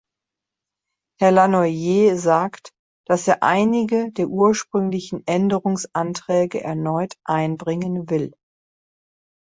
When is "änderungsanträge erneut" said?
5.27-7.13